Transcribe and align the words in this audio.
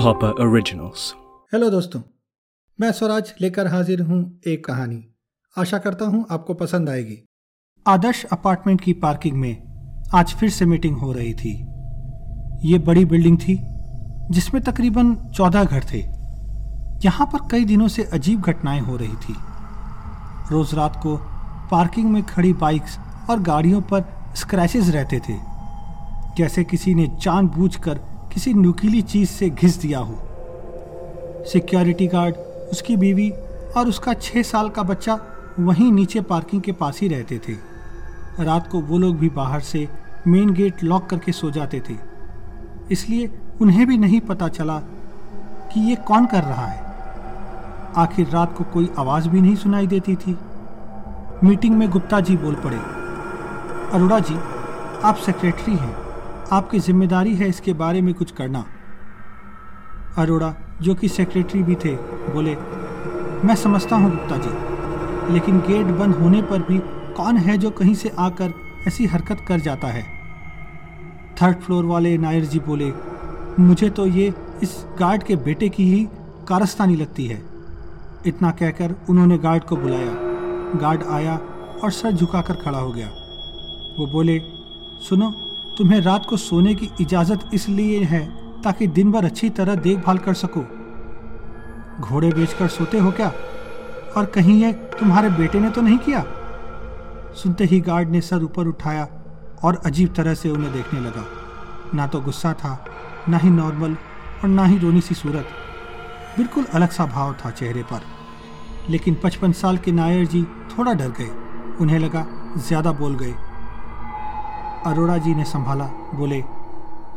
Hopper 0.00 0.28
originals 0.28 1.14
hello 1.54 1.70
दोस्तों। 1.70 2.00
मैं 2.80 2.92
स्वराज 2.92 3.34
लेकर 3.40 3.66
हाजिर 3.66 4.00
हूँ 4.00 4.40
एक 4.46 4.64
कहानी। 4.64 5.14
आशा 5.58 5.78
करता 5.78 6.04
हूँ 6.04 6.26
आपको 6.30 6.54
पसंद 6.54 6.88
आएगी। 6.88 7.28
आदर्श 7.86 8.24
अपार्टमेंट 8.24 8.80
की 8.80 8.92
पार्किंग 8.92 9.36
में 9.36 9.62
आज 10.14 10.34
फिर 10.34 10.50
से 10.50 10.64
मीटिंग 10.64 10.96
हो 10.96 11.12
रही 11.12 11.34
थी। 11.34 11.52
ये 12.68 12.78
बड़ी 12.78 13.04
बिल्डिंग 13.04 13.38
थी, 13.38 13.58
जिसमें 14.30 14.62
तकरीबन 14.62 15.14
चौदह 15.14 15.64
घर 15.64 15.84
थे। 15.92 15.98
यहाँ 17.04 17.26
पर 17.26 17.48
कई 17.50 17.64
दिनों 17.64 17.88
से 17.88 18.04
अजीब 18.04 18.40
घटनाएँ 18.40 18.80
हो 18.80 18.96
रही 18.96 19.16
थी। 19.16 19.34
रोज 20.52 20.74
रात 20.74 20.96
को 20.96 21.16
पार्किंग 21.70 22.10
में 22.10 22.22
खड़ी 22.22 22.52
बाइक्स 22.52 22.98
और 23.30 23.40
गाड़ियों 23.40 23.80
पर 23.80 24.04
स्क्रैचेस 24.36 24.88
रहते 24.88 25.18
थे। 25.18 25.51
जैसे 26.36 26.64
किसी 26.64 26.94
ने 26.94 27.06
जानबूझकर 27.20 27.98
किसी 28.32 28.52
नुकीली 28.54 29.02
चीज़ 29.02 29.28
से 29.28 29.48
घिस 29.50 29.76
दिया 29.76 29.98
हो। 29.98 30.18
सिक्योरिटी 31.52 32.06
गार्ड, 32.06 32.34
उसकी 32.72 32.96
बीवी 32.96 33.30
और 33.76 33.88
उसका 33.88 34.14
छह 34.14 34.42
साल 34.42 34.68
का 34.68 34.82
बच्चा 34.82 35.18
वहीं 35.60 35.90
नीचे 35.92 36.20
पार्किंग 36.20 36.62
के 36.62 36.72
पास 36.72 37.00
ही 37.00 37.08
रहते 37.08 37.38
थे। 37.38 37.52
रात 38.40 38.68
को 38.70 38.80
वो 38.80 38.98
लोग 38.98 39.16
भी 39.16 39.28
बाहर 39.28 39.60
से 39.60 39.88
मेन 40.26 40.50
गेट 40.50 40.82
लॉक 40.84 41.06
करके 41.06 41.32
सो 41.32 41.50
जाते 41.50 41.80
थे। 41.80 41.96
इसलिए 42.90 43.30
उन्हें 43.60 43.86
भी 43.86 43.98
नहीं 43.98 44.20
पता 44.20 44.48
चला 44.48 44.78
कि 45.72 45.80
ये 45.80 45.96
कौन 45.96 46.26
कर 46.26 46.42
रहा 46.42 46.66
है। 46.66 46.80
आखिर 47.96 48.28
रात 48.28 48.56
को 48.58 48.64
कोई 48.64 48.90
आवाज़ 48.98 49.28
भी 49.28 49.40
नहीं 49.40 49.56
सुनाई 49.56 49.86
देती 49.86 50.16
थी। 50.16 50.36
मीटिंग 51.44 51.76
में 51.76 51.88
गुप्ता 51.90 52.20
जी 52.20 52.36
बोल 52.36 52.54
पड़े, 52.54 52.76
अरोड़ा 53.92 54.18
जी, 54.18 54.34
आप 55.04 55.16
सेक्रेटरी 55.16 55.76
हैं। 55.76 56.01
आपकी 56.52 56.78
ज़िम्मेदारी 56.78 57.34
है 57.34 57.48
इसके 57.48 57.72
बारे 57.72 58.00
में 58.00 58.12
कुछ 58.14 58.30
करना। 58.30 58.64
अरोड़ा, 60.18 60.54
जो 60.82 60.94
कि 60.94 61.08
सेक्रेटरी 61.08 61.62
भी 61.62 61.74
थे, 61.74 61.94
बोले, 62.32 62.54
मैं 63.46 63.54
समझता 63.54 63.96
हूँ 63.96 64.10
गुप्ता 64.10 64.36
जी, 64.36 65.32
लेकिन 65.32 65.58
गेट 65.58 65.86
बंद 65.98 66.14
होने 66.14 66.42
पर 66.42 66.62
भी 66.62 66.78
कौन 67.16 67.36
है 67.36 67.56
जो 67.58 67.70
कहीं 67.70 67.94
से 67.94 68.12
आकर 68.18 68.52
ऐसी 68.88 69.06
हरकत 69.06 69.44
कर 69.48 69.60
जाता 69.60 69.88
है? 69.88 70.02
थर्ड 71.42 71.56
फ्लोर 71.56 71.84
वाले 71.84 72.16
नायर 72.18 72.44
जी 72.44 72.58
बोले, 72.58 72.92
मुझे 73.60 73.90
तो 73.90 74.06
ये 74.06 74.32
इस 74.62 74.84
गार्ड 74.98 75.22
के 75.22 75.36
बेटे 75.36 75.68
की 75.68 75.84
ही 75.84 76.04
कारस्तानी 76.48 76.96
लगती 76.96 77.26
है। 77.26 77.42
इतना 78.26 78.50
कहकर 78.50 78.94
उन्होंने 79.10 79.38
गार्ड 79.38 79.64
को 79.64 79.76
बुलाया। 79.76 80.12
गार्ड 80.80 81.02
आया 81.10 81.36
और 81.84 81.90
सर 81.90 82.12
झुकाकर 82.12 82.54
खड़ा 82.54 82.78
हो 82.78 82.92
गया। 82.92 83.08
वो 83.98 84.06
बोले, 84.06 84.38
सुनो 85.08 85.30
तुम्हें 85.78 86.00
रात 86.00 86.26
को 86.26 86.36
सोने 86.36 86.74
की 86.74 86.90
इजाज़त 87.00 87.50
इसलिए 87.54 88.02
है 88.04 88.24
ताकि 88.62 88.86
दिन 88.86 89.12
भर 89.12 89.24
अच्छी 89.24 89.48
तरह 89.50 89.74
देखभाल 89.74 90.18
कर 90.18 90.34
सको। 90.34 90.60
घोड़े 92.00 92.30
बेचकर 92.32 92.68
सोते 92.68 92.98
हो 92.98 93.10
क्या? 93.10 93.32
और 94.16 94.26
कहीं 94.26 94.60
ये 94.62 94.72
तुम्हारे 94.72 95.30
बेटे 95.30 95.60
ने 95.60 95.70
तो 95.70 95.80
नहीं 95.80 95.98
किया? 95.98 96.24
सुनते 97.34 97.64
ही 97.64 97.80
गार्ड 97.80 98.08
ने 98.08 98.20
सर 98.20 98.42
ऊपर 98.42 98.66
उठाया 98.66 99.08
और 99.64 99.80
अजीब 99.86 100.12
तरह 100.14 100.34
से 100.34 100.50
उन्हें 100.50 100.72
देखने 100.72 101.00
लगा। 101.00 101.24
ना 101.94 102.06
तो 102.06 102.20
गुस्सा 102.20 102.52
था, 102.54 102.84
ना 103.28 103.38
ही 103.38 103.50
नॉर्मल 103.50 103.96
और 104.42 104.48
ना 104.48 104.64
ही 104.64 104.78
रोनी 104.78 105.00
सी 105.00 105.14
सूरत। 105.14 105.46
बिल्कुल 106.36 106.64
अलग 106.64 106.90
सा 106.90 107.06
भाव 107.06 107.32
था 107.34 107.50
चेहरे 107.50 107.82
पर। 107.82 108.00
लेकिन 108.90 109.14
पचपन 109.14 109.52
साल 109.52 109.76
के 109.76 109.92
नायर 109.92 110.26
जी 110.26 110.42
थोड़ा 110.70 110.92
डर 110.92 111.08
गए। 111.18 111.30
उन्हें 111.80 111.98
लगा 111.98 112.26
ज़्यादा 112.58 112.92
बोल 112.92 113.14
गए। 113.14 113.34
अरोड़ा 114.86 115.18
जी 115.18 115.34
ने 115.34 115.44
संभाला, 115.44 115.84
बोले, 116.14 116.44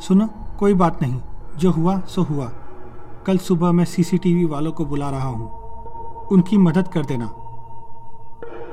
सुनो, 0.07 0.29
कोई 0.59 0.73
बात 0.73 1.01
नहीं, 1.01 1.21
जो 1.57 1.71
हुआ, 1.71 1.99
सो 1.99 2.23
हुआ। 2.23 2.51
कल 3.25 3.37
सुबह 3.37 3.71
मैं 3.71 3.85
सीसीटीवी 3.85 4.45
वालों 4.45 4.71
को 4.71 4.85
बुला 4.85 5.09
रहा 5.09 5.27
हूँ। 5.27 5.49
उनकी 6.27 6.57
मदद 6.57 6.87
कर 6.87 7.05
देना। 7.05 7.25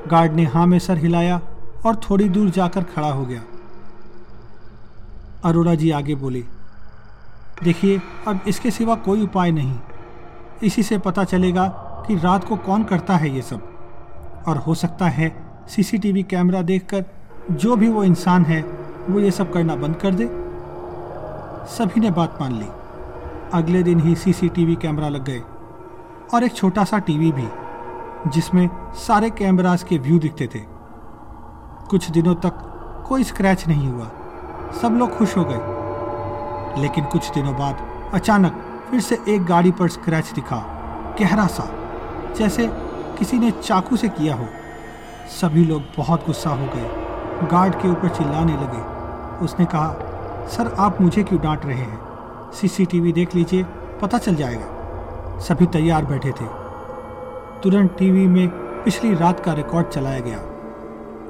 गार्ड 0.07 0.33
ने 0.33 0.43
हाँ 0.43 0.67
में 0.67 0.79
सर 0.79 0.97
हिलाया 0.97 1.41
और 1.85 1.95
थोड़ी 1.95 2.29
दूर 2.29 2.49
जाकर 2.49 2.83
खड़ा 2.83 3.11
हो 3.11 3.25
गया। 3.25 3.41
अरोड़ा 5.45 5.75
जी 5.75 5.91
आगे 5.91 6.15
बोले, 6.15 6.43
देखिए, 7.63 8.01
अब 8.27 8.39
इसके 8.47 8.71
सिवा 8.71 8.95
कोई 8.95 9.23
उपाय 9.23 9.51
नहीं। 9.51 9.79
इसी 10.63 10.83
से 10.83 10.97
पता 10.97 11.23
चलेगा 11.23 11.67
कि 12.07 12.15
रात 12.15 12.43
को 12.43 12.55
कौन 12.55 12.83
करता 12.83 13.15
है 13.15 13.35
ये 13.35 13.41
सब। 13.41 13.69
और 14.47 14.57
हो 14.57 14.75
सकता 14.75 15.05
है 15.05 15.43
सीसीटीवी 15.67 16.23
कैमरा 16.23 16.61
देखकर 16.61 17.05
जो 17.51 17.75
भी 17.75 17.87
वो 17.87 18.03
इंसान 18.03 18.45
है 18.45 18.82
वो 19.09 19.19
ये 19.19 19.31
सब 19.31 19.53
करना 19.53 19.75
बंद 19.75 19.95
कर 19.95 20.13
दे। 20.13 20.29
सभी 21.75 21.99
ने 21.99 22.11
बात 22.11 22.37
मान 22.41 22.51
ली। 22.51 22.67
अगले 23.53 23.83
दिन 23.83 23.99
ही 23.99 24.15
सीसीटीवी 24.15 24.75
कैमरा 24.75 25.09
लग 25.09 25.23
गए। 25.23 25.43
और 26.33 26.43
एक 26.43 26.53
छोटा 26.53 26.83
सा 26.83 26.97
टीवी 26.97 27.31
भी, 27.31 27.47
जिसमें 28.27 28.69
सारे 28.93 29.29
कैमराज 29.29 29.83
के 29.83 29.97
व्यू 29.97 30.19
दिखते 30.19 30.47
थे। 30.47 30.59
कुछ 31.89 32.11
दिनों 32.11 32.35
तक 32.35 32.53
कोई 33.07 33.23
स्क्रैच 33.23 33.67
नहीं 33.67 33.89
हुआ। 33.89 34.11
सब 34.81 34.89
लोग 34.91 35.17
खुश 35.17 35.37
हो 35.37 35.45
गए। 35.45 35.59
लेकिन 36.81 37.05
कुछ 37.05 37.33
दिनों 37.33 37.53
बाद 37.53 37.77
अचानक 38.13 38.65
फिर 38.91 38.99
से 38.99 39.23
एक 39.29 39.45
गाड़ी 39.45 39.71
पर 39.71 39.89
स्क्रैच 39.89 40.31
दिखा। 40.31 40.57
गहरा 41.19 41.47
सा, 41.47 41.69
जैसे 42.35 42.67
किसी 43.19 43.39
ने 43.39 43.51
चाकू 43.51 43.97
से 43.97 44.09
किया 44.09 44.35
हो। 44.35 44.45
सभी 45.41 45.65
लोग 45.65 45.81
बहुत 45.97 46.25
गुस्सा 46.25 46.49
हो 46.49 46.65
गए। 46.65 46.99
गार्ड 47.51 47.75
के 47.75 47.89
ऊपर 47.89 48.09
चिल्लाने 48.09 48.53
लगे। 48.53 48.92
उसने 49.41 49.65
कहा, 49.65 49.93
सर, 50.47 50.73
आप 50.79 51.01
मुझे 51.01 51.23
क्यों 51.23 51.41
डांट 51.41 51.65
रहे 51.65 51.75
हैं? 51.75 51.99
सीसीटीवी 52.51 53.11
देख 53.13 53.35
लीजिए, 53.35 53.63
पता 54.01 54.17
चल 54.17 54.35
जाएगा। 54.35 55.39
सभी 55.39 55.65
तैयार 55.65 56.05
बैठे 56.05 56.31
थे। 56.31 56.45
तुरंत 57.63 57.95
टीवी 57.99 58.27
में 58.27 58.47
पिछली 58.83 59.13
रात 59.15 59.39
का 59.39 59.53
रिकॉर्ड 59.53 59.87
चलाया 59.87 60.19
गया। 60.19 60.39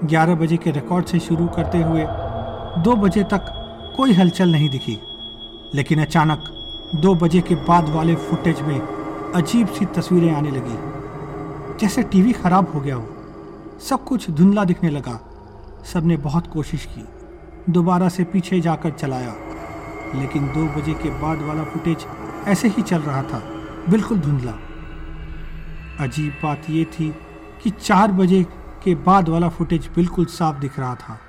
11 0.04 0.36
बजे 0.36 0.58
के 0.58 0.72
रिकॉर्ड 0.72 1.06
से 1.06 1.20
शुरू 1.20 1.48
करते 1.48 1.78
हुए 1.78 2.06
दो 2.84 2.96
बजे 2.96 3.24
तक 3.24 3.46
कोई 3.98 4.14
हलचल 4.14 4.52
नहीं 4.52 4.70
दिखी, 4.70 5.00
लेकिन 5.76 6.02
अचानक 6.02 6.44
दो 6.96 7.16
बजे 7.16 7.42
के 7.42 7.56
बाद 7.56 7.90
वाले 7.90 8.16
फुटेज 8.16 8.62
में 8.62 8.80
अजीब 9.36 9.68
सी 9.68 9.86
तस्वीरें 9.86 10.36
आने 10.36 10.52
लगी। 10.52 10.78
जैसे 11.80 12.04
टीवी 12.04 12.32
खराब 12.32 12.72
हो 12.74 12.80
गया 12.80 12.96
हो, 12.96 13.08
सब 13.90 14.04
कुछ 14.04 14.30
धुंधला 14.32 14.64
दिखने 14.64 14.90
लगा। 14.90 15.20
सबने 15.94 16.18
बहुत 16.18 16.48
कोशिश 16.48 16.86
की। 16.86 17.06
दोबारा 17.70 18.10
से 18.10 18.24
पीछे 18.24 18.62
जाकर 18.62 18.92
चलाया। 18.92 19.36
लेकिन 20.16 20.48
दो 20.48 20.82
बजे 20.82 20.94
के 20.94 21.10
बाद 21.10 21.42
वाला 21.42 21.64
फुटेज 21.64 21.98
ऐसे 22.48 22.68
ही 22.68 22.82
चल 22.82 22.98
रहा 22.98 23.24
था। 23.24 23.44
बिल्कुल 23.90 24.20
धुंधला। 24.20 24.54
अजीब 26.00 26.34
बात 26.44 26.62
यह 26.70 26.84
थी 26.84 27.16
कि 27.64 27.70
चार 27.70 28.12
बजे 28.12 28.44
के 28.84 28.96
बाद 28.96 29.30
वाला 29.30 29.50
फुटेज 29.50 29.90
बिल्कुल 29.96 30.26
साफ़ 30.26 30.60
दिख 30.60 30.80
रहा 30.80 30.96
था। 30.96 31.20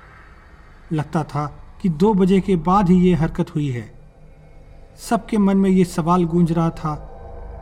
लगता 0.93 1.23
था 1.23 1.63
कि 1.81 1.89
दो 1.89 2.13
बजे 2.13 2.41
के 2.41 2.55
बाद 2.55 2.89
ही 2.89 2.95
ये 2.95 3.15
हरकत 3.15 3.55
हुई 3.55 3.69
है। 3.69 3.93
सबके 5.09 5.37
मन 5.37 5.57
में 5.57 5.69
ये 5.69 5.85
सवाल 5.85 6.23
गूंज 6.23 6.51
रहा 6.51 6.69
था 6.69 7.11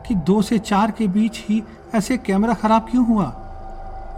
कि 0.08 0.14
दो 0.14 0.42
से 0.42 0.58
चार 0.58 0.90
के 0.90 1.08
बीच 1.08 1.44
ही 1.48 1.62
ऐसे 1.94 2.16
कैमरा 2.16 2.54
खराब 2.54 2.82
क्यों 2.90 3.06
हुआ? 3.06 3.40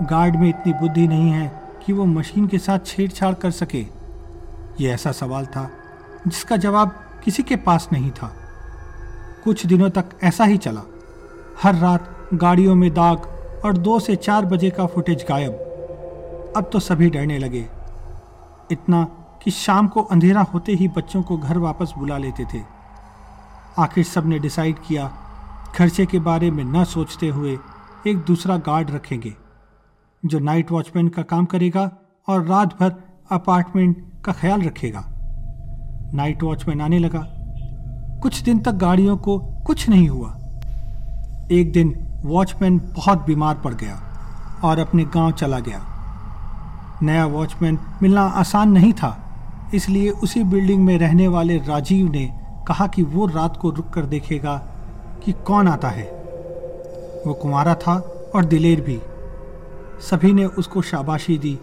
गार्ड 0.02 0.36
में 0.36 0.48
इतनी 0.48 0.72
बुद्धि 0.72 1.08
नहीं 1.08 1.30
है 1.30 1.62
कि 1.86 1.92
वो 1.92 2.04
मशीन 2.04 2.46
के 2.46 2.58
साथ 2.58 2.78
छेड़छाड़ 2.86 3.34
कर 3.34 3.50
सके। 3.50 3.95
ये 4.80 4.90
ऐसा 4.90 5.12
सवाल 5.12 5.46
था, 5.46 5.70
जिसका 6.28 6.56
जवाब 6.56 6.88
किसी 7.24 7.42
के 7.42 7.56
पास 7.56 7.88
नहीं 7.92 8.10
था। 8.10 8.32
कुछ 9.44 9.66
दिनों 9.66 9.90
तक 9.90 10.04
ऐसा 10.22 10.44
ही 10.44 10.56
चला। 10.56 10.82
हर 11.62 11.74
रात 11.74 12.28
गाड़ियों 12.34 12.74
में 12.74 12.90
दाग 12.94 13.26
और 13.64 13.76
दो 13.76 13.98
से 14.00 14.16
चार 14.16 14.44
बजे 14.44 14.70
का 14.70 14.86
फुटेज 14.86 15.24
गायब। 15.28 15.52
अब 16.56 16.70
तो 16.72 16.80
सभी 16.80 17.10
डरने 17.10 17.38
लगे। 17.38 17.66
इतना 18.70 19.04
कि 19.42 19.50
शाम 19.50 19.88
को 19.88 20.02
अंधेरा 20.02 20.42
होते 20.42 20.72
ही 20.72 20.88
बच्चों 20.88 21.22
को 21.22 21.36
घर 21.38 21.58
वापस 21.58 21.92
बुला 21.98 22.18
लेते 22.18 22.44
थे। 22.44 22.62
आखिर 23.78 24.04
सबने 24.04 24.38
डिसाइड 24.38 24.76
किया, 24.78 25.06
खर्चे 25.76 26.06
के 26.06 26.18
बारे 26.18 26.50
में 26.50 26.64
न 26.64 26.84
सोचते 26.84 27.28
हुए 27.28 27.58
एक 28.06 28.18
दूसरा 28.18 28.56
गार्ड 28.56 28.90
रखेंगे, 28.90 29.34
जो 30.24 30.38
नाइट 30.38 30.70
वॉचमैन 30.70 31.08
का 31.08 31.22
काम 31.22 31.44
करेगा 31.44 31.90
और 32.28 32.44
रात 32.44 32.80
भर 32.80 32.94
अपार्टमेंट 33.30 33.96
का 34.24 34.32
ख्याल 34.32 34.62
रखेगा। 34.62 35.02
नाइट 36.14 36.42
वॉचमैन 36.42 36.80
आने 36.80 36.98
लगा, 36.98 37.20
कुछ 38.22 38.40
दिन 38.40 38.58
तक 38.58 38.72
गाड़ियों 38.72 39.16
को 39.16 39.38
कुछ 39.66 39.88
नहीं 39.88 40.08
हुआ। 40.08 40.28
एक 41.52 41.72
दिन 41.72 41.94
वॉचमैन 42.24 42.78
बहुत 42.96 43.24
बीमार 43.26 43.54
पड़ 43.54 43.74
गया 43.74 44.00
और 44.64 44.78
अपने 44.78 45.04
गाँव 45.04 45.32
चला 45.32 45.58
गया। 45.58 45.80
नया 47.02 47.26
वॉचमैन 47.26 47.78
मिलना 48.02 48.22
आसान 48.22 48.72
नहीं 48.72 48.92
था, 48.92 49.70
इसलिए 49.74 50.10
उसी 50.10 50.44
बिल्डिंग 50.44 50.84
में 50.84 50.96
रहने 50.98 51.28
वाले 51.28 51.58
राजीव 51.58 52.10
ने 52.12 52.26
कहा 52.68 52.86
कि 52.86 53.02
वो 53.02 53.26
रात 53.26 53.56
को 53.56 53.70
रुक 53.70 53.88
कर 53.88 54.06
देखेगा 54.06 54.56
कि 55.24 55.32
कौन 55.46 55.68
आता 55.68 55.88
है। 55.88 56.04
वो 57.26 57.34
कुमारा 57.34 57.74
था 57.74 57.94
और 58.34 58.44
दिलेर 58.44 58.80
भी। 58.80 59.00
सभी 60.00 60.32
ने 60.32 60.44
उसको 60.44 60.82
शाबाशी 60.82 61.38
दी 61.38 61.58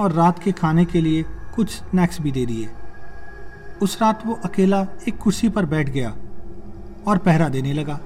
और 0.00 0.12
रात 0.12 0.38
के 0.38 0.52
खाने 0.52 0.84
के 0.84 1.00
लिए 1.00 1.24
कुछ 1.54 1.70
स्नैक्स 1.70 2.20
भी 2.20 2.32
दे 2.32 2.46
दिए। 2.46 2.68
उस 3.82 3.98
रात 4.02 4.26
वो 4.26 4.38
अकेला 4.44 4.86
एक 5.08 5.18
कुर्सी 5.18 5.48
पर 5.48 5.66
बैठ 5.66 5.88
गया 5.88 6.14
और 7.06 7.18
पहरा 7.18 7.48
देने 7.48 7.72
लगा। 7.72 7.98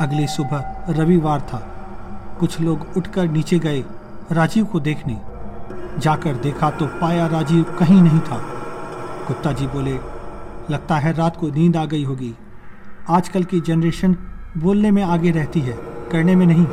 अगली 0.00 0.26
सुबह 0.26 0.84
रविवार 0.88 1.40
था। 1.40 1.58
कुछ 2.40 2.60
लोग 2.60 2.86
उठकर 2.96 3.28
नीचे 3.28 3.58
गए 3.58 3.84
राजीव 4.32 4.64
को 4.64 4.80
देखने। 4.80 5.20
जाकर 5.98 6.34
देखा 6.34 6.70
तो 6.70 6.86
पाया 6.86 7.26
राजीव 7.26 7.62
कहीं 7.62 8.02
नहीं 8.02 8.20
था। 8.20 8.38
कुत्ता 9.26 9.52
जी 9.52 9.66
बोले, 9.66 9.94
लगता 10.70 10.96
है 10.96 11.12
रात 11.12 11.36
को 11.36 11.48
नींद 11.48 11.76
आ 11.76 11.84
गई 11.84 12.04
होगी। 12.04 12.34
आजकल 13.08 13.44
की 13.44 13.60
जनरेशन 13.60 14.16
बोलने 14.58 14.90
में 14.90 15.02
आगे 15.02 15.30
रहती 15.30 15.60
है, 15.60 15.76
करने 16.12 16.36
में 16.36 16.46
नहीं। 16.46 16.66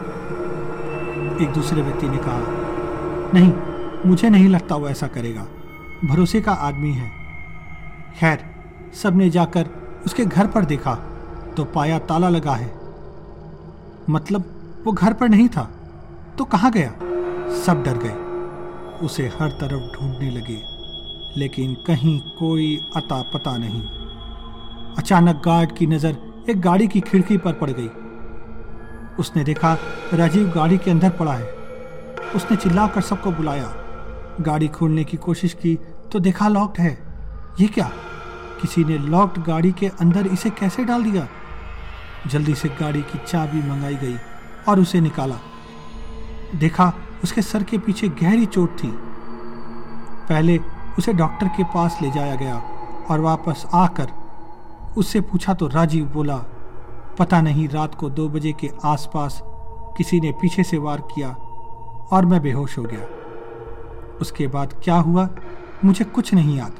एक 1.47 1.53
दूसरे 1.53 1.81
व्यक्ति 1.81 2.09
ने 2.09 2.17
कहा, 2.17 2.39
नहीं 3.33 3.70
मुझे 4.05 4.29
नहीं 4.29 4.47
लगता 4.49 4.75
वो 4.75 4.87
ऐसा 4.89 5.07
करेगा। 5.07 5.45
भरोसे 6.05 6.41
का 6.41 6.51
आदमी 6.51 6.91
है। 6.91 7.09
खैर, 8.19 8.39
सबने 8.93 9.29
जाकर 9.29 9.67
उसके 10.05 10.25
घर 10.25 10.47
पर 10.47 10.65
देखा 10.65 10.93
तो 11.57 11.63
पाया 11.65 11.99
ताला 11.99 12.29
लगा 12.29 12.53
है। 12.53 12.71
मतलब 14.09 14.45
वो 14.85 14.91
घर 14.91 15.13
पर 15.13 15.29
नहीं 15.29 15.47
था 15.47 15.69
तो 16.37 16.45
कहाँ 16.45 16.71
गया? 16.71 16.91
सब 17.57 17.83
डर 17.83 17.97
गए। 17.97 19.05
उसे 19.05 19.27
हर 19.39 19.49
तरफ़ 19.51 19.95
ढूँढने 19.95 20.29
लगे, 20.29 20.61
लेकिन 21.37 21.73
कहीं 21.87 22.19
कोई 22.39 22.75
अता 22.95 23.21
पता 23.33 23.55
नहीं। 23.57 23.81
अचानक 24.97 25.41
गार्ड 25.45 25.75
की 25.77 25.87
नज़र 25.87 26.17
एक 26.49 26.61
गाड़ी 26.61 26.87
की 26.87 27.01
खिड़की 27.01 27.37
पर 27.37 27.53
पड़ 27.53 27.69
गई। 27.69 27.89
उसने 29.19 29.43
देखा, 29.43 29.77
राजीव 30.13 30.49
गाड़ी 30.49 30.77
के 30.77 30.91
अंदर 30.91 31.09
पड़ा 31.09 31.33
है। 31.33 31.49
उसने 32.35 32.57
चिल्लाकर 32.57 33.01
सबको 33.01 33.31
बुलाया। 33.31 33.73
गाड़ी 34.41 34.67
खोलने 34.67 35.03
की 35.03 35.17
कोशिश 35.17 35.53
की 35.53 35.75
तो 36.11 36.19
देखा 36.19 36.47
लॉक्ड 36.47 36.79
है। 36.79 36.97
ये 37.59 37.67
क्या? 37.67 37.91
किसी 38.61 38.83
ने 38.83 38.97
लॉक्ड 38.97 39.41
गाड़ी 39.43 39.71
के 39.71 39.87
अंदर 39.87 40.27
इसे 40.27 40.49
कैसे 40.49 40.83
डाल 40.85 41.03
दिया? 41.03 41.27
जल्दी 42.27 42.55
से 42.55 42.69
गाड़ी 42.69 43.01
की 43.01 43.19
चाबी 43.27 43.69
मंगाई 43.69 43.95
गई 43.95 44.15
और 44.69 44.79
उसे 44.79 45.01
निकाला। 45.01 45.35
देखा, 46.55 46.93
उसके 47.23 47.41
सर 47.41 47.63
के 47.63 47.77
पीछे 47.77 48.07
गहरी 48.09 48.45
चोट 48.45 48.77
थी। 48.83 48.91
पहले 50.29 50.57
उसे 50.97 51.13
डॉक्टर 51.13 51.47
के 51.47 51.63
पास 51.63 51.97
ले 52.01 52.11
जाया 52.11 52.35
गया 52.35 52.55
और 53.09 53.19
वापस 53.19 53.65
आकर 53.73 54.11
उससे 54.97 55.21
पूछा 55.21 55.53
तो 55.53 55.67
राजीव 55.67 56.05
बोला, 56.05 56.37
पता 57.19 57.41
नहीं, 57.41 57.67
रात 57.69 57.95
को 57.95 58.09
दो 58.09 58.27
बजे 58.29 58.51
के 58.51 58.69
आसपास 58.85 59.41
किसी 59.97 60.19
ने 60.19 60.31
पीछे 60.31 60.63
से 60.63 60.77
वार 60.77 61.01
किया 61.15 61.29
और 62.11 62.25
मैं 62.25 62.41
बेहोश 62.41 62.77
हो 62.77 62.83
गया। 62.83 63.20
उसके 64.21 64.47
बाद 64.47 64.73
क्या 64.83 64.95
हुआ, 64.95 65.27
मुझे 65.85 66.05
कुछ 66.05 66.33
नहीं 66.33 66.57
याद। 66.57 66.73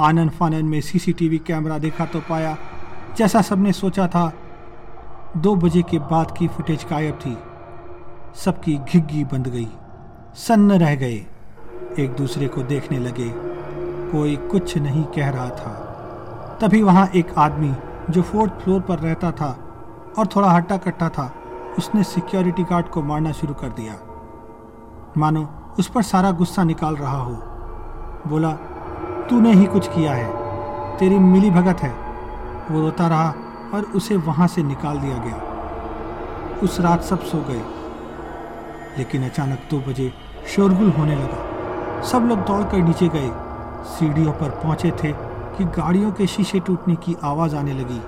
आनंद 0.00 0.30
फानन 0.30 0.64
में 0.64 0.80
सीसीटीवी 0.80 1.38
कैमरा 1.38 1.78
देखा 1.78 2.04
तो 2.04 2.20
पाया, 2.20 2.56
जैसा 3.16 3.42
सबने 3.42 3.72
सोचा 3.72 4.06
था, 4.06 4.32
दो 5.36 5.54
बजे 5.56 5.82
के 5.82 5.98
बाद 5.98 6.34
की 6.38 6.48
फुटेज 6.48 6.86
गायब 6.90 7.14
थी। 7.14 7.36
सबकी 8.34 8.76
घिग्गी 8.78 9.24
बंद 9.24 9.48
गई, 9.48 9.68
सन्न 10.36 10.72
रह 10.72 10.94
गए, 10.94 11.26
एक 11.98 12.14
दूसरे 12.18 12.48
को 12.48 12.62
देखने 12.62 12.98
लगे। 12.98 13.30
कोई 14.12 14.36
कुछ 14.36 14.76
नहीं 14.78 15.04
कह 15.04 15.28
रहा 15.30 15.48
था। 15.50 15.72
तभी 16.60 16.82
वहाँ 16.82 17.06
एक 17.06 17.34
आदमी, 17.38 17.74
जो 18.10 18.22
फोर्थ 18.22 18.52
फ्लोर 18.52 18.80
पर 18.80 18.98
रहता 18.98 19.30
था 19.32 19.50
और 20.18 20.26
थोड़ा 20.26 20.50
हट्टा 20.50 20.76
कट्टा 20.76 21.08
था, 21.08 21.32
उसने 21.78 22.02
सिक्योरिटी 22.02 22.64
गार्ड 22.64 22.88
को 22.88 23.02
मारना 23.02 23.32
शुरू 23.32 23.54
कर 23.54 23.68
दिया। 23.68 23.94
मानो 25.18 25.48
उस 25.78 25.88
पर 25.88 26.02
सारा 26.02 26.30
गुस्सा 26.30 26.64
निकाल 26.64 26.96
रहा 26.96 27.18
हो। 27.18 27.32
बोला, 28.26 28.52
तूने 29.30 29.52
ही 29.52 29.64
कुछ 29.64 29.88
किया 29.88 30.12
है। 30.12 30.32
तेरी 30.98 31.18
मिली 31.18 31.50
भगत 31.50 31.80
है। 31.80 31.94
वो 32.70 32.80
रोता 32.80 33.08
रहा 33.08 33.34
और 33.74 33.82
उसे 33.82 34.16
वहाँ 34.16 34.46
से 34.46 34.62
निकाल 34.62 34.98
दिया 34.98 35.18
गया। 35.18 35.42
उस 36.62 36.80
रात 36.80 37.02
सब 37.02 37.20
सो 37.20 37.38
गए। 37.38 37.62
लेकिन 38.98 39.24
अचानक 39.24 39.58
दो 39.70 39.78
बजे 39.78 40.12
शोरगुल 40.46 40.90
होने 40.90 41.14
लगा। 41.16 41.54
सब 42.02 42.18
लोग 42.18 42.38
दौड़कर 42.38 42.78
नीचे 42.78 43.08
गए। 43.08 43.30
सीढ़ियों 43.84 44.32
पर 44.32 44.50
पहुँचे 44.50 44.90
थे 44.90 45.12
कि 45.58 45.64
गाड़ियों 45.64 46.12
के 46.12 46.26
शीशे 46.26 46.60
टूटने 46.60 46.96
की 46.96 47.16
आवाज़ 47.24 47.56
आने 47.56 47.72
लगी। 47.72 47.98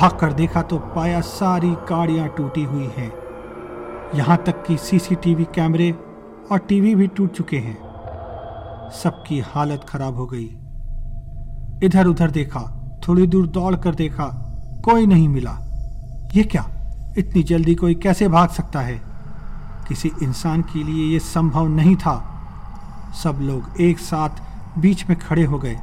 भागकर 0.00 0.32
देखा 0.32 0.62
तो 0.62 0.78
पाया 0.78 1.20
सारी 1.20 1.70
गाड़ियाँ 1.70 2.28
टूटी 2.28 2.64
हुई 2.64 2.92
हैं। 2.96 3.23
यहाँ 4.14 4.36
तक 4.46 4.62
कि 4.66 4.76
सीसीटीवी 4.76 5.44
कैमरे 5.44 5.90
और 6.52 6.58
टीवी 6.58 6.94
भी 6.94 7.06
टूट 7.06 7.32
चुके 7.32 7.56
हैं। 7.56 7.76
सबकी 8.94 9.38
हालत 9.46 9.84
खराब 9.88 10.16
हो 10.16 10.26
गई। 10.26 10.44
इधर 11.86 12.06
उधर 12.06 12.30
देखा, 12.30 12.60
थोड़ी 13.08 13.26
दूर 13.26 13.46
दौड़ 13.46 13.74
कर 13.76 13.94
देखा, 13.94 14.26
कोई 14.84 15.06
नहीं 15.06 15.28
मिला। 15.28 15.56
ये 16.34 16.44
क्या? 16.44 16.64
इतनी 17.18 17.42
जल्दी 17.42 17.74
कोई 17.74 17.94
कैसे 17.94 18.28
भाग 18.28 18.48
सकता 18.50 18.80
है? 18.80 19.00
किसी 19.88 20.10
इंसान 20.22 20.62
के 20.62 20.84
लिए 20.84 21.12
यह 21.12 21.18
संभव 21.18 21.68
नहीं 21.68 21.96
था। 21.96 22.16
सब 23.22 23.38
लोग 23.40 23.80
एक 23.80 23.98
साथ 23.98 24.42
बीच 24.78 25.08
में 25.08 25.18
खड़े 25.18 25.44
हो 25.44 25.58
गए, 25.58 25.76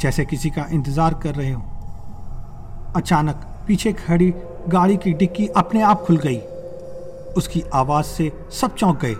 जैसे 0.00 0.24
किसी 0.24 0.50
का 0.50 0.66
इंतज़ार 0.72 1.14
कर 1.14 1.34
रहे 1.34 1.50
हो। 1.50 1.62
अचानक 2.96 3.48
पीछे 3.66 3.92
खड़ी 3.92 4.32
गाड़ी 4.68 4.96
की 4.96 5.12
डिक्की 5.12 5.46
अपने 5.46 5.82
आप 5.82 6.02
खुल 6.02 6.16
गई। 6.16 6.40
उसकी 7.36 7.62
आवाज़ 7.74 8.06
से 8.06 8.30
सब 8.60 8.74
चौंक 8.74 9.00
गए। 9.00 9.16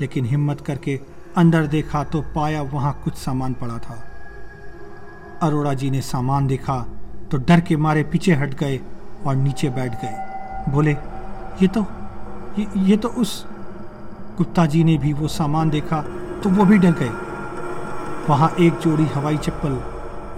लेकिन 0.00 0.24
हिम्मत 0.24 0.60
करके 0.60 1.00
अंदर 1.36 1.66
देखा 1.66 2.02
तो 2.04 2.20
पाया 2.34 2.62
वहाँ 2.62 2.92
कुछ 3.04 3.14
सामान 3.14 3.52
पड़ा 3.52 3.78
था। 3.78 4.02
अरोड़ा 5.42 5.74
जी 5.74 5.90
ने 5.90 6.00
सामान 6.00 6.46
देखा 6.46 6.78
तो 7.30 7.38
डर 7.38 7.60
के 7.60 7.76
मारे 7.76 8.02
पीछे 8.02 8.34
हट 8.34 8.54
गए 8.54 8.80
और 9.26 9.36
नीचे 9.36 9.68
बैठ 9.70 9.94
गए। 10.02 10.72
बोले 10.72 10.92
ये 11.62 11.68
तो 11.68 11.84
ये, 12.58 12.66
ये 12.76 12.96
तो 12.96 13.08
उस 13.08 13.44
गुप्ता 14.36 14.66
जी 14.66 14.84
ने 14.84 14.96
भी 14.98 15.12
वो 15.12 15.28
सामान 15.28 15.70
देखा 15.70 16.00
तो 16.42 16.50
वो 16.50 16.64
भी 16.64 16.78
डर 16.78 16.92
गए। 16.92 17.10
वहाँ 18.28 18.50
एक 18.60 18.78
जोड़ी 18.78 19.04
हवाई 19.04 19.36
चप्पल 19.36 19.82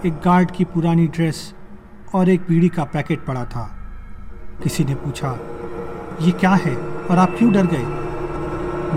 एक 0.05 0.13
गार्ड 0.25 0.51
की 0.51 0.65
पुरानी 0.65 1.07
ड्रेस 1.07 1.53
और 2.15 2.29
एक 2.29 2.41
बीड़ी 2.41 2.69
का 2.69 2.83
पैकेट 2.83 3.25
पड़ा 3.25 3.43
था। 3.45 3.63
किसी 4.63 4.83
ने 4.85 4.95
पूछा 4.95 5.31
ये 6.21 6.31
क्या 6.31 6.49
है? 6.49 6.75
और 6.77 7.17
आप 7.17 7.35
क्यों 7.37 7.51
डर 7.53 7.65
गए? 7.65 7.83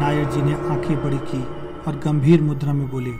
नायर 0.00 0.24
जी 0.24 0.42
ने 0.42 0.54
आँखें 0.54 1.04
बड़ी 1.04 1.18
की 1.18 1.42
और 1.82 2.00
गंभीर 2.04 2.42
मुद्रा 2.42 2.72
में 2.72 2.90
बोले, 2.90 3.10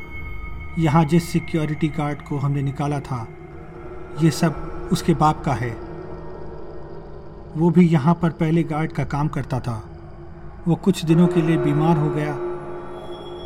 यहाँ 0.83 1.05
जिस 1.05 1.29
सिक्योरिटी 1.29 1.89
गार्ड 1.89 2.23
को 2.23 2.39
हमने 2.39 2.63
निकाला 2.63 3.01
था, 3.01 3.29
ये 4.23 4.31
सब 4.31 4.89
उसके 4.93 5.15
बाप 5.15 5.43
का 5.45 5.53
है। 5.53 5.71
वो 7.57 7.71
भी 7.71 7.89
यहाँ 7.89 8.15
पर 8.15 8.31
पहले 8.31 8.63
गार्ड 8.63 8.93
का 8.93 9.05
काम 9.05 9.29
करता 9.29 9.61
था। 9.61 9.85
वो 10.69 10.75
कुछ 10.75 11.05
दिनों 11.05 11.27
के 11.27 11.43
लिए 11.43 11.57
बीमार 11.57 11.97
हो 11.97 12.11
गया। 12.11 12.35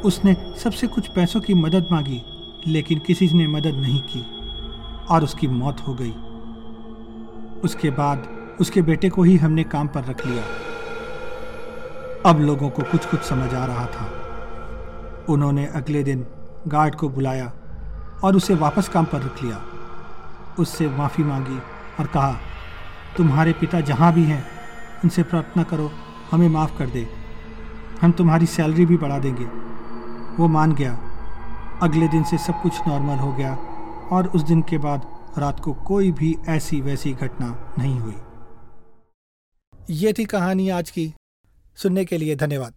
उसने 0.01 0.37
सबसे 0.59 0.87
कुछ 0.87 1.09
पैसों 1.09 1.41
की 1.41 1.55
मदद 1.55 1.87
मांगी, 1.93 2.23
लेकिन 2.67 2.99
किसी 2.99 3.31
ने 3.35 3.47
मदद 3.47 3.75
नहीं 3.75 4.03
की 4.03 4.25
और 5.11 5.25
उसकी 5.25 5.49
मौत 5.49 5.81
हो 5.89 5.95
गई। 6.01 6.15
उसके 7.65 7.91
बाद 7.91 8.44
उसके 8.61 8.83
बेटे 8.83 9.09
को 9.09 9.23
ही 9.23 9.37
हमने 9.37 9.65
काम 9.65 9.89
पर 9.89 10.05
रख 10.05 10.27
लिया। 10.27 10.45
अब 12.31 12.41
लोगों 12.41 12.71
को 12.71 12.83
कुछ 12.83 13.07
कुछ 13.07 13.21
समझ 13.21 13.55
आ 13.55 13.65
रहा 13.65 13.87
था। 13.87 14.11
उन्होंने 15.29 15.67
अगले 15.67 16.03
दिन 16.03 16.27
गार्ड 16.69 16.95
को 16.95 17.09
बुलाया 17.09 17.53
और 18.25 18.37
उसे 18.37 18.55
वापस 18.55 18.89
काम 18.89 19.05
पर 19.05 19.19
रख 19.19 19.43
लिया। 19.43 19.63
उससे 20.59 20.89
माफ़ी 20.89 21.25
मांगी 21.25 21.59
और 22.01 22.07
कहा, 22.07 22.37
तुम्हारे 23.17 23.53
पिता 23.53 23.81
जहाँ 23.81 24.13
भी 24.13 24.25
हैं, 24.25 24.45
उनसे 25.05 25.23
प्रार्थना 25.23 25.63
करो, 25.63 25.91
हमें 26.31 26.49
माफ़ 26.49 26.79
कर 26.79 26.87
दे। 26.87 27.09
हम 28.03 28.13
तुम्हारी 28.13 28.47
सैलरी 28.47 28.87
भी 28.87 28.97
बढ़ा 28.97 29.19
देंगे। 29.19 29.45
वो 30.37 30.49
मान 30.49 30.73
गया। 30.73 30.99
अगले 31.83 32.09
दिन 32.09 32.25
से 32.25 32.39
सब 32.39 32.63
कुछ 32.63 32.73
नॉर्मल 32.89 33.17
हो 33.17 33.33
गया 33.33 33.59
और 34.13 34.27
उस 34.27 34.43
दिन 34.43 34.63
के 34.63 34.79
बाद 34.79 35.07
रात 35.39 35.61
को 35.61 35.73
कोई 35.73 36.13
भी 36.13 36.39
ऐसी 36.49 36.81
वैसी 36.81 37.13
घटना 37.13 37.75
नहीं 37.79 38.01
हुई। 38.01 38.17
ये 39.91 40.13
थी 40.13 40.25
कहानी 40.25 40.69
आज 40.69 40.91
की। 40.91 41.15
सुनने 41.77 42.05
के 42.05 42.19
लिए 42.19 42.37
धन्यवाद। 42.37 42.75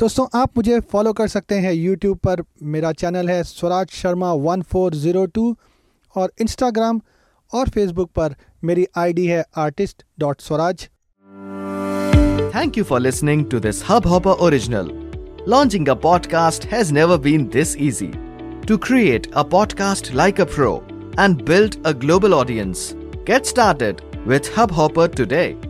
दोस्तों 0.00 0.26
आप 0.34 0.56
मुझे 0.56 0.80
फॉलो 0.80 1.12
कर 1.12 1.28
सकते 1.28 1.54
हैं 1.54 1.72
यूट्यूब 1.72 2.18
पर। 2.18 2.42
मेरा 2.62 2.92
चैनल 2.92 3.28
है 3.28 3.42
Swaraj 3.44 3.88
Sharma 3.88 4.32
one 4.32 4.62
four 4.62 4.94
zero 4.94 5.26
two 5.26 5.56
और 6.16 6.32
इंस्टाग्राम 6.40 7.00
और 7.52 7.68
फेसबुक 7.68 8.10
पर 8.10 8.34
मेरी 8.64 8.86
आईडी 8.96 9.26
है 9.26 9.44
artist 9.56 10.04
dot 10.18 10.40
Swaraj 10.40 10.88
thank 12.54 12.78
you 12.78 12.84
for 12.84 13.00
listening 13.00 13.44
to 13.50 13.60
this 13.60 13.82
Hubhopper 14.06 14.30
original 14.30 15.08
Launching 15.48 15.86
a 15.88 15.94
podcast 16.00 16.64
has 16.70 16.90
never 16.92 17.16
been 17.26 17.44
this 17.52 17.70
easy. 17.84 18.08
To 18.66 18.76
create 18.86 19.28
a 19.42 19.44
podcast 19.54 20.10
like 20.20 20.42
a 20.44 20.46
pro 20.46 20.72
and 21.24 21.44
build 21.50 21.78
a 21.90 21.94
global 21.94 22.34
audience, 22.34 22.82
get 23.30 23.48
started 23.52 24.02
with 24.26 24.50
Hubhopper 24.56 25.06
today. 25.20 25.67